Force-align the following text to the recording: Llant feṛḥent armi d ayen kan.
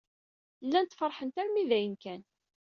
Llant 0.65 0.97
feṛḥent 0.99 1.39
armi 1.41 1.63
d 1.69 1.71
ayen 1.77 1.95
kan. 2.03 2.21